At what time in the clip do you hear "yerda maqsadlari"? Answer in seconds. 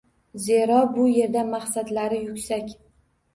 1.17-2.23